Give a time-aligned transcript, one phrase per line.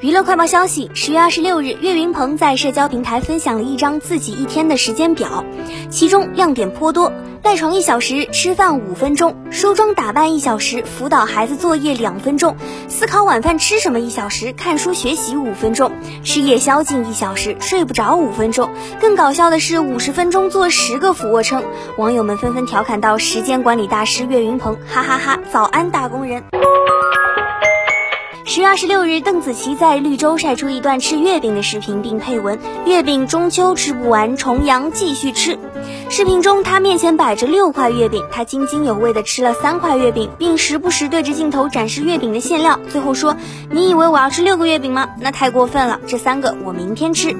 [0.00, 5.44] 娱乐快报消息：十月二十六日，岳云鹏在社交平台分享了一张自己一天的时间表，
[5.90, 12.54] 其中亮点颇多：赖床一小时，吃饭五分钟，梳妆打扮一小时，辅导孩子作业两分钟，
[12.86, 15.90] 思考晚饭吃什么一小时，看书学习五分钟，
[16.22, 18.70] 吃夜宵近一小时，睡不着五分钟。
[19.00, 21.64] 更搞笑的是，五十分钟做十个俯卧撑，
[21.96, 25.40] 网友们纷纷调侃到：“时间管理大师岳云鹏，哈哈哈！
[25.50, 26.44] 早安，打工人。”
[28.50, 35.58] 十月二十六日，邓紫棋在绿洲晒出一段吃月饼的视频，并配文：“月饼中秋吃不完，重阳继续吃。”
[36.08, 43.36] 视频中，她面前摆着六块月饼，她津津有味地吃了三块月饼，并时不时对着镜头展示月饼的馅料，最后说
[43.70, 45.10] ：“你以为我要吃六个月饼吗？
[45.20, 47.36] 那太过分了，这三个我明天吃。”